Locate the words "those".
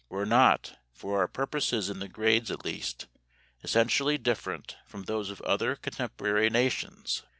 5.03-5.29